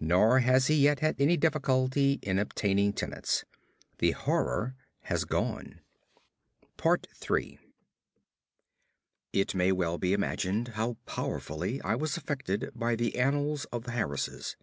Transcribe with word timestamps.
Nor 0.00 0.40
has 0.40 0.66
he 0.66 0.74
yet 0.74 0.98
had 0.98 1.14
any 1.20 1.36
difficulty 1.36 2.18
in 2.20 2.40
obtaining 2.40 2.92
tenants. 2.92 3.44
The 3.98 4.10
horror 4.10 4.74
has 5.02 5.24
gone. 5.24 5.78
3 6.76 7.58
It 9.32 9.54
may 9.54 9.70
well 9.70 9.96
be 9.96 10.12
imagined 10.12 10.72
how 10.74 10.94
powerfully 11.06 11.80
I 11.82 11.94
was 11.94 12.16
affected 12.16 12.72
by 12.74 12.96
the 12.96 13.16
annals 13.16 13.64
of 13.66 13.84
the 13.84 13.92
Harrises. 13.92 14.56